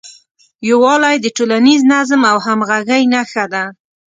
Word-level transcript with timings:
یووالی 0.69 1.15
د 1.21 1.25
ټولنیز 1.37 1.81
نظم 1.91 2.21
او 2.31 2.37
همغږۍ 2.45 3.03
نښه 3.13 3.45
ده. 3.53 3.63